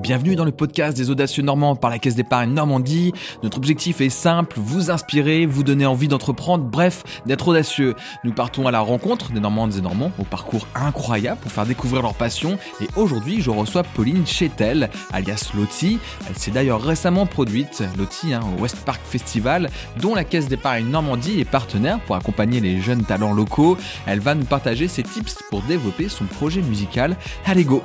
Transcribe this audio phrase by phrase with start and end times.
[0.00, 3.12] Bienvenue dans le podcast des audacieux normands par la Caisse d'épargne Normandie.
[3.42, 7.94] Notre objectif est simple, vous inspirer, vous donner envie d'entreprendre, bref, d'être audacieux.
[8.22, 12.02] Nous partons à la rencontre des Normandes et Normands au parcours incroyable pour faire découvrir
[12.02, 12.58] leur passion.
[12.80, 15.98] Et aujourd'hui, je reçois Pauline Chetel, alias Loti.
[16.28, 19.68] Elle s'est d'ailleurs récemment produite, Loti, hein, au West Park Festival,
[20.00, 23.76] dont la Caisse d'épargne Normandie est partenaire pour accompagner les jeunes talents locaux.
[24.06, 27.16] Elle va nous partager ses tips pour développer son projet musical.
[27.44, 27.82] Allez go!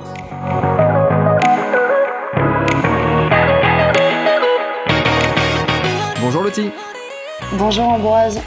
[7.58, 8.40] Bonjour Ambroise.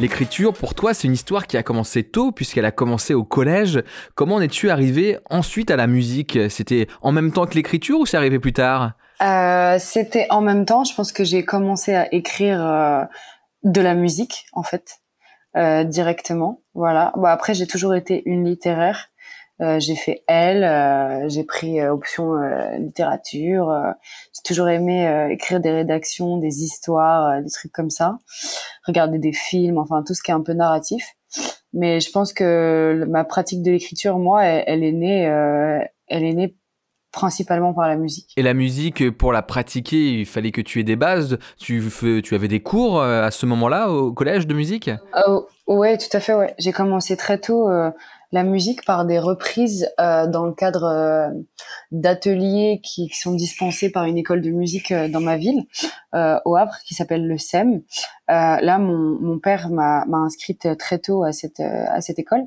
[0.00, 3.82] L'écriture, pour toi, c'est une histoire qui a commencé tôt, puisqu'elle a commencé au collège.
[4.16, 6.38] Comment en es-tu arrivé ensuite à la musique?
[6.50, 8.92] C'était en même temps que l'écriture ou c'est arrivé plus tard?
[9.22, 10.82] Euh, C'était en même temps.
[10.82, 13.04] Je pense que j'ai commencé à écrire euh,
[13.62, 14.98] de la musique, en fait,
[15.56, 16.62] euh, directement.
[16.74, 17.12] Voilà.
[17.14, 19.10] Bon, après, j'ai toujours été une littéraire.
[19.62, 22.34] Euh, j'ai fait L, euh, j'ai pris euh, option
[22.78, 23.72] littérature.
[24.34, 28.18] j'ai toujours aimé écrire des rédactions, des histoires, des trucs comme ça,
[28.86, 31.04] regarder des films, enfin tout ce qui est un peu narratif.
[31.72, 35.22] Mais je pense que ma pratique de l'écriture, moi, elle, est née,
[36.08, 36.56] elle est née
[37.12, 38.32] principalement par la musique.
[38.36, 41.38] Et la musique, pour la pratiquer, il fallait que tu aies des bases.
[41.58, 41.82] Tu,
[42.22, 44.90] tu avais des cours à ce moment-là au collège de musique?
[45.66, 46.34] Ouais, tout à fait.
[46.34, 47.68] Ouais, j'ai commencé très tôt
[48.32, 51.28] la musique par des reprises euh, dans le cadre euh,
[51.90, 55.66] d'ateliers qui, sont dispensés par une école de musique euh, dans ma ville,
[56.44, 57.82] au Havre, qui s'appelle le SEM.
[58.28, 62.46] là, mon, mon père m'a inscrite très tôt à cette, à cette école.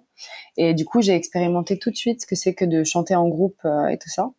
[0.56, 3.28] Et du coup, j'ai expérimenté tout de suite ce que c'est que de chanter en
[3.28, 4.30] groupe et tout ça.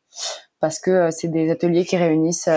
[0.60, 2.48] Parce que c'est des ateliers qui réunissent,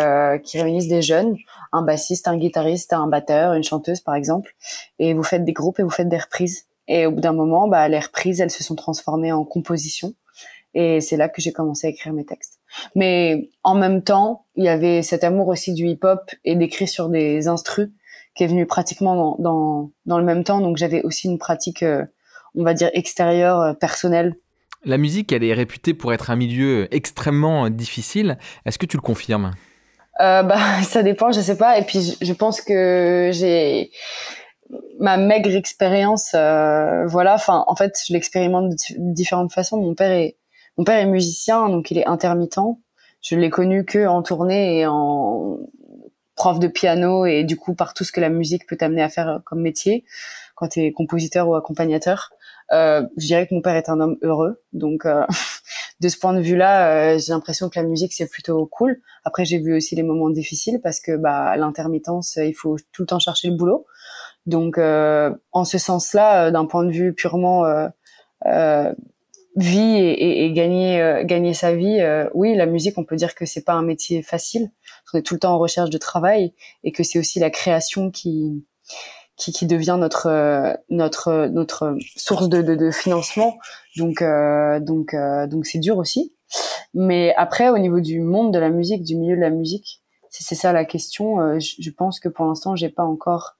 [0.43, 1.37] qui réunissent des jeunes,
[1.71, 4.55] un bassiste, un guitariste, un batteur, une chanteuse par exemple.
[4.99, 6.68] Et vous faites des groupes et vous faites des reprises.
[6.89, 10.15] Et au bout d'un moment, bah, les reprises, elles se sont transformées en composition.
[10.73, 12.59] Et c'est là que j'ai commencé à écrire mes textes.
[12.95, 17.09] Mais en même temps, il y avait cet amour aussi du hip-hop et d'écrire sur
[17.09, 17.89] des instrus
[18.35, 20.61] qui est venu pratiquement dans, dans, dans le même temps.
[20.61, 22.05] Donc j'avais aussi une pratique, euh,
[22.55, 24.35] on va dire, extérieure, euh, personnelle.
[24.83, 28.37] La musique, elle est réputée pour être un milieu extrêmement difficile.
[28.65, 29.53] Est-ce que tu le confirmes?
[30.21, 31.77] Euh, bah, ça dépend, je sais pas.
[31.77, 33.91] Et puis, je pense que j'ai
[34.99, 37.33] ma maigre expérience, euh, voilà.
[37.35, 39.77] Enfin, en fait, je l'expérimente de différentes façons.
[39.77, 40.37] Mon père est,
[40.77, 42.59] mon père est musicien, donc il est intermittent.
[43.21, 45.57] Je l'ai connu que en tournée et en
[46.35, 49.09] prof de piano et du coup par tout ce que la musique peut t'amener à
[49.09, 50.05] faire comme métier
[50.55, 52.31] quand tu es compositeur ou accompagnateur.
[52.71, 55.25] Euh, je dirais que mon père est un homme heureux, donc euh,
[55.99, 59.01] de ce point de vue-là, euh, j'ai l'impression que la musique c'est plutôt cool.
[59.23, 63.07] Après, j'ai vu aussi les moments difficiles parce que bah l'intermittence, il faut tout le
[63.07, 63.85] temps chercher le boulot.
[64.49, 68.93] Donc, euh, en ce sens-là, euh, d'un point de vue purement euh,
[69.55, 71.99] vie et, gagner gagner sa vie,
[72.33, 74.71] oui, la musique, on peut dire que c'est pas un métier facile.
[75.13, 78.11] On est tout le temps en recherche de travail et que c'est aussi la création
[78.11, 78.65] qui
[79.35, 83.57] qui, qui devient notre notre notre source de, de, de financement.
[83.97, 84.23] Donc
[84.81, 85.15] donc
[85.49, 86.33] donc c'est dur aussi.
[86.93, 90.55] Mais après, au niveau du monde de la musique, du milieu de la musique, c'est
[90.55, 91.59] ça la question.
[91.59, 93.58] je, je pense que pour l'instant, j'ai pas encore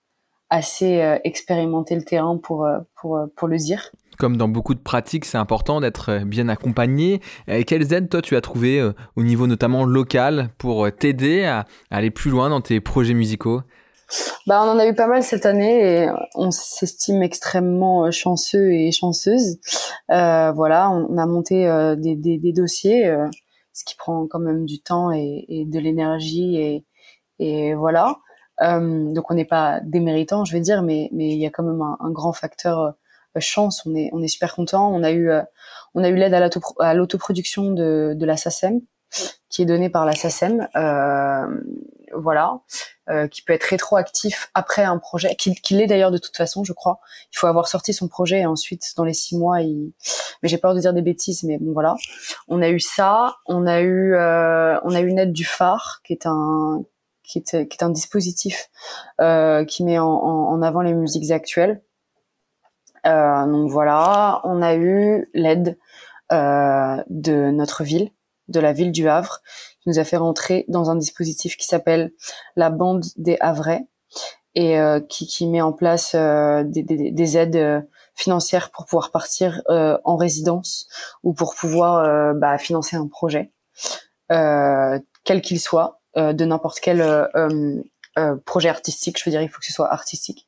[0.50, 3.92] assez euh, expérimenté le terrain pour, euh, pour, euh, pour le dire.
[4.18, 7.22] Comme dans beaucoup de pratiques, c'est important d'être bien accompagné.
[7.66, 12.30] Quelles aides, toi, tu as trouvé au niveau notamment local pour t'aider à, aller plus
[12.30, 13.62] loin dans tes projets musicaux?
[14.46, 18.92] Bah, on en a eu pas mal cette année et on s'estime extrêmement chanceux et
[18.92, 19.58] chanceuse.
[20.12, 21.64] Euh, voilà, on, a monté
[21.98, 23.10] des, des, des, dossiers,
[23.72, 26.86] ce qui prend quand même du temps et, et de l'énergie et,
[27.40, 28.18] et voilà.
[28.62, 31.64] Euh, donc on n'est pas déméritant, je vais dire, mais mais il y a quand
[31.64, 33.86] même un, grand facteur euh, chance.
[33.86, 34.90] On est on est super content.
[34.94, 35.42] On a eu euh,
[35.96, 38.82] on a eu l'aide à l'autoproduction de de la SACEM
[39.50, 40.68] qui est donnée par la SACEM.
[42.14, 42.60] Voilà,
[43.10, 46.64] euh, qui peut être rétroactif après un projet, qui, qui l'est d'ailleurs de toute façon,
[46.64, 47.00] je crois.
[47.34, 49.94] Il faut avoir sorti son projet et ensuite, dans les six mois, il...
[50.42, 51.96] mais j'ai peur de dire des bêtises, mais bon voilà.
[52.48, 56.02] On a eu ça, on a eu, euh, on a eu une aide du phare,
[56.04, 56.84] qui est un,
[57.30, 58.70] qui est, qui est un dispositif
[59.22, 61.84] euh, qui met en, en, avant les musiques actuelles.
[63.06, 65.78] Euh, donc voilà, on a eu l'aide
[66.32, 68.12] euh, de notre ville,
[68.48, 69.42] de la ville du Havre,
[69.82, 72.12] qui nous a fait rentrer dans un dispositif qui s'appelle
[72.56, 73.88] la bande des Havrais
[74.56, 77.82] et euh, qui, qui, met en place euh, des, des, des, aides euh,
[78.16, 80.88] financières pour pouvoir partir en résidence
[81.24, 83.54] ou pour pouvoir bah, financer un projet,
[84.28, 85.99] quel qu'il soit.
[86.18, 87.28] Euh, de n'importe quel euh,
[88.18, 89.20] euh, projet artistique.
[89.20, 90.48] Je veux dire, il faut que ce soit artistique.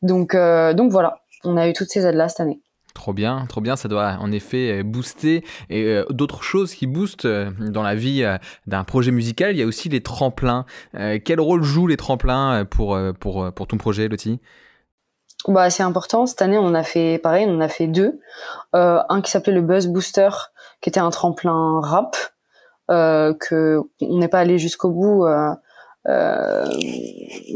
[0.00, 2.60] Donc, donc voilà, on a eu toutes ces aides-là cette année.
[2.94, 5.44] Trop bien, trop bien, ça doit en effet booster.
[5.70, 8.24] Et d'autres choses qui boostent dans la vie
[8.66, 10.66] d'un projet musical, il y a aussi les tremplins.
[11.24, 14.40] quel rôle jouent les tremplins pour, pour, pour ton projet, Lottie?
[15.48, 16.26] Bah, c'est important.
[16.26, 18.20] Cette année, on en a fait pareil, on a fait deux.
[18.72, 20.30] Un qui s'appelait le Buzz Booster,
[20.80, 22.16] qui était un tremplin rap,
[22.90, 25.26] euh, que on n'est pas allé jusqu'au bout.
[25.26, 25.54] Euh,
[26.08, 26.66] euh,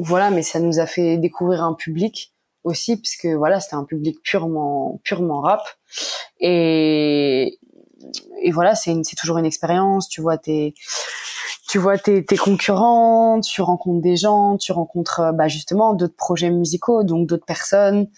[0.01, 2.35] voilà, mais ça nous a fait découvrir un public
[2.65, 5.63] aussi, puisque voilà, c'était un public purement purement rap.
[6.41, 7.59] Et
[8.43, 10.09] et voilà, c'est toujours une expérience.
[10.09, 10.75] Tu vois, t'es
[11.69, 17.03] tu vois tes, tes, tu rencontres des gens, tu rencontres bah, justement d'autres projets musicaux,
[17.03, 18.09] donc d'autres personnes.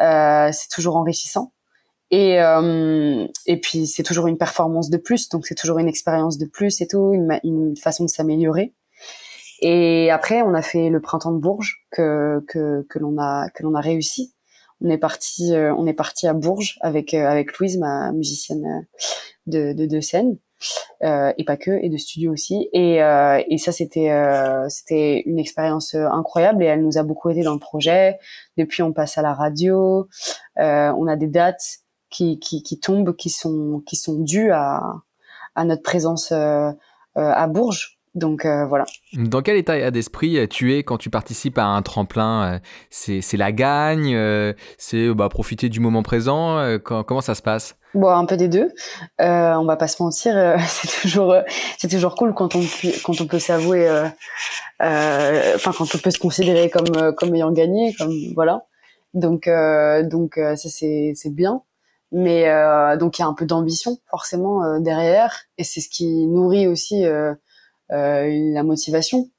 [0.00, 1.52] Euh, c'est toujours enrichissant.
[2.10, 6.38] Et, euh, et puis c'est toujours une performance de plus, donc c'est toujours une expérience
[6.38, 8.74] de plus et tout, une, une façon de s'améliorer.
[9.60, 13.62] Et après, on a fait le printemps de Bourges que que, que l'on a que
[13.62, 14.34] l'on a réussi.
[14.80, 18.86] On est parti euh, on est parti à Bourges avec euh, avec Louise, ma musicienne
[19.46, 20.38] de de, de scène
[21.04, 22.68] euh, et pas que, et de studio aussi.
[22.72, 27.30] Et, euh, et ça, c'était euh, c'était une expérience incroyable et elle nous a beaucoup
[27.30, 28.18] aidé dans le projet.
[28.56, 30.08] Depuis, on passe à la radio.
[30.56, 31.78] on a des dates
[32.10, 34.82] qui, qui, qui tombent, qui sont qui sont dues à,
[35.54, 38.84] à notre présence à Bourges donc euh, voilà.
[39.14, 42.58] Dans quel état d'esprit tu es quand tu participes à un tremplin euh,
[42.90, 47.76] C'est la gagne euh, C'est bah, profiter du moment présent Comment ça se passe?
[47.94, 48.70] Bon, un peu des deux.
[49.20, 50.34] Euh, on va pas se mentir,
[50.68, 51.34] c'est toujours
[51.78, 52.60] c'est toujours cool quand on
[53.02, 53.88] quand on peut s'avouer,
[54.80, 58.64] enfin quand on peut se considérer comme comme ayant gagné, comme voilà.
[59.14, 59.48] Donc
[60.04, 61.62] donc ça c'est c'est bien.
[62.10, 62.44] Mais
[62.98, 67.04] donc il y a un peu d'ambition forcément derrière, et c'est ce qui nourrit aussi
[67.90, 69.30] euh, la motivation.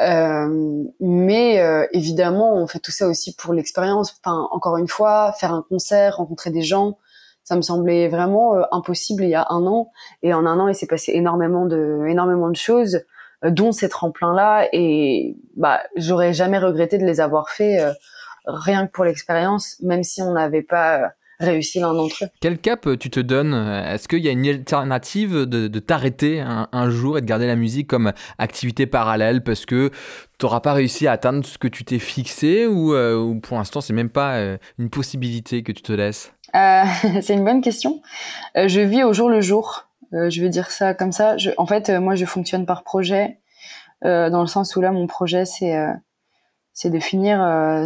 [0.00, 4.16] Euh, mais euh, évidemment, on fait tout ça aussi pour l'expérience.
[4.22, 6.98] Enfin, encore une fois, faire un concert, rencontrer des gens,
[7.42, 9.90] ça me semblait vraiment impossible il y a un an.
[10.22, 13.02] Et en un an, il s'est passé énormément de, énormément de choses,
[13.42, 14.68] dont ces tremplins-là.
[14.72, 17.80] Et bah, j'aurais jamais regretté de les avoir fait
[18.46, 21.10] rien que pour l'expérience, même si on n'avait pas
[21.40, 22.28] réussi l'un d'entre eux.
[22.40, 23.54] Quel cap euh, tu te donnes?
[23.54, 27.86] Est-ce qu'il y a une alternative de, t'arrêter un, jour et de garder la musique
[27.88, 29.90] comme activité parallèle parce que
[30.38, 33.80] tu n'auras pas réussi à atteindre ce que tu t'es fixé ou, euh, pour l'instant
[33.80, 36.32] c'est même pas euh, une possibilité que tu te laisses?
[36.52, 38.02] C'est une bonne question.
[38.56, 39.88] je vis au jour le jour.
[40.12, 41.36] je vais dire ça comme ça.
[41.58, 43.38] en fait, moi je fonctionne par projet
[44.02, 45.76] dans le sens où là mon projet c'est
[46.72, 47.38] c'est de finir,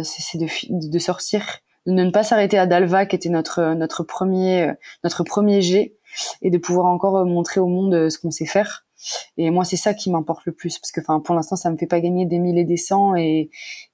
[0.03, 0.47] c'est de,
[0.89, 4.73] de sortir de ne pas s'arrêter à Dalva qui était notre notre premier
[5.03, 5.97] notre premier G
[6.41, 8.85] et de pouvoir encore montrer au monde ce qu'on sait faire.
[9.37, 11.77] Et moi, c'est ça qui m'importe le plus parce que, enfin, pour l'instant, ça me
[11.77, 13.49] fait pas gagner des mille et des cents et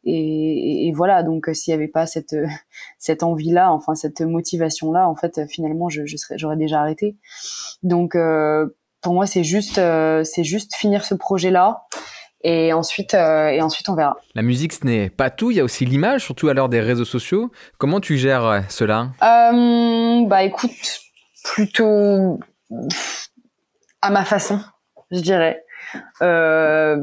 [0.05, 1.23] et, et voilà.
[1.23, 2.35] Donc, s'il y avait pas cette
[2.97, 7.17] cette envie-là, enfin cette motivation-là, en fait, finalement, je, je serais j'aurais déjà arrêté.
[7.83, 8.67] Donc, euh,
[9.01, 11.87] pour moi, c'est juste euh, c'est juste finir ce projet-là
[12.43, 14.17] et ensuite euh, et ensuite on verra.
[14.35, 16.81] La musique ce n'est pas tout, il y a aussi l'image, surtout à l'heure des
[16.81, 17.51] réseaux sociaux.
[17.77, 19.09] Comment tu gères euh, cela?
[19.23, 20.71] Euh, Bah écoute,
[21.43, 22.39] plutôt
[24.01, 24.59] à ma façon,
[25.11, 25.63] je dirais.
[26.21, 26.95] Euh,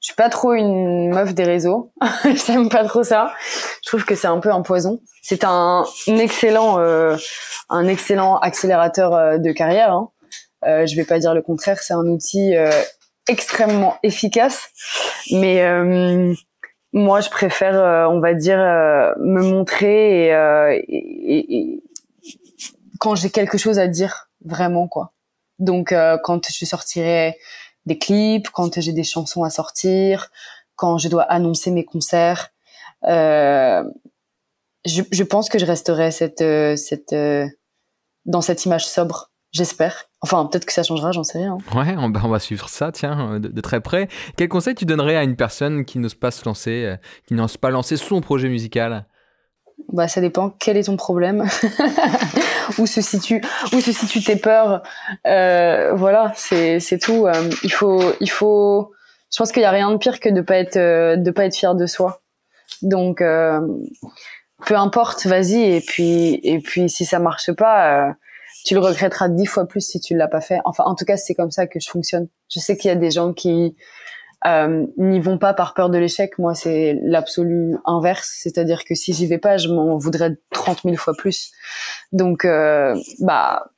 [0.00, 1.92] je suis pas trop une meuf des réseaux,
[2.46, 3.32] j'aime pas trop ça.
[3.82, 5.00] Je trouve que c'est un peu un poison.
[5.22, 7.16] C'est un, excellent euh,
[7.68, 9.92] un excellent accélérateur euh, de carrière.
[9.92, 10.08] Hein.
[10.64, 12.54] Euh, je vais pas dire le contraire, c'est un outil
[13.28, 14.68] extrêmement efficace.
[15.30, 16.34] Mais euh,
[16.92, 21.82] moi, je préfère, euh, on va dire, euh, me montrer et, et,
[22.98, 25.12] quand j'ai quelque chose à dire, vraiment quoi.
[25.60, 25.94] Donc,
[26.24, 27.36] quand je sortirai
[27.86, 30.30] des clips, quand j'ai des chansons à sortir,
[30.76, 32.50] quand je dois annoncer mes concerts,
[33.04, 33.82] je,
[34.84, 36.44] je, pense que je resterai cette,
[36.76, 37.14] cette,
[38.24, 40.04] dans cette image sobre J'espère.
[40.20, 41.56] Enfin, peut-être que ça changera, j'en sais rien.
[41.74, 44.08] Ouais, on, va suivre ça, tiens, euh, de, très près.
[44.36, 47.56] Quel conseil tu donnerais à une personne qui n'ose pas se lancer, euh, qui n'ose
[47.56, 49.06] pas lancer son projet musical?
[49.92, 50.50] Bah, ça dépend.
[50.50, 51.46] Quel est ton problème?
[52.78, 53.40] Où se situe
[53.72, 54.82] Où se situent tes peurs?
[55.26, 57.26] Euh, Voilà, c'est c'est tout.
[57.62, 58.92] il faut il faut.
[59.32, 61.56] Je pense qu'il y a rien de pire que de pas être de pas être
[61.56, 62.20] fier de soi.
[62.82, 65.76] Donc peu importe, vas-y.
[65.76, 68.16] Et puis et puis si ça marche pas
[68.64, 70.58] tu le regretteras dix fois plus si tu l'as pas fait.
[70.64, 72.28] Enfin, en tout cas, c'est comme ça que je fonctionne.
[72.48, 73.76] Je sais qu'il y a des gens qui
[74.46, 76.38] euh, n'y vont pas par peur de l'échec.
[76.38, 78.38] Moi, c'est l'absolu inverse.
[78.42, 81.52] C'est-à-dire que si j'y vais pas, je m'en voudrais trente mille fois plus.
[82.12, 83.70] Donc, euh, bah,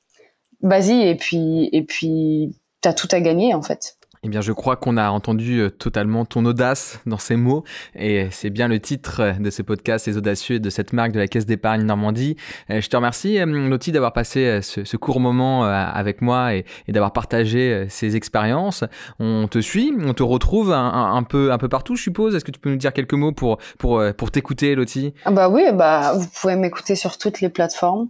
[0.62, 3.96] vas-y et puis et puis t'as tout à gagner en fait.
[4.22, 8.28] Eh bien, je crois qu'on a entendu euh, totalement ton audace dans ces mots, et
[8.30, 11.46] c'est bien le titre de ce podcast, Les Audacieux, de cette marque de la Caisse
[11.46, 12.36] d'épargne Normandie.
[12.68, 17.14] Euh, je te remercie, euh, Lottie, d'avoir passé ce, court moment avec moi et, d'avoir
[17.14, 18.84] partagé ces expériences.
[19.18, 22.34] On te suit, on te retrouve un, peu, un peu partout, je suppose.
[22.34, 25.14] Est-ce que tu peux nous dire quelques mots pour, pour, pour t'écouter, Lottie?
[25.24, 28.08] Ah Bah oui, bah vous pouvez m'écouter sur toutes les plateformes.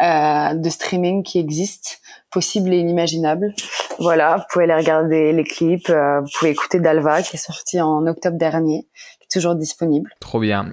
[0.00, 1.90] Euh, de streaming qui existent,
[2.30, 3.52] possibles et inimaginables.
[3.98, 7.80] Voilà, vous pouvez aller regarder les clips, euh, vous pouvez écouter Dalva qui est sorti
[7.80, 8.86] en octobre dernier,
[9.18, 10.10] qui est toujours disponible.
[10.20, 10.72] Trop bien.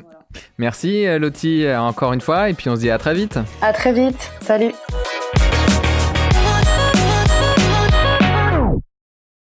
[0.58, 3.40] Merci euh, Lottie encore une fois et puis on se dit à très vite.
[3.62, 4.32] À très vite.
[4.42, 4.74] Salut.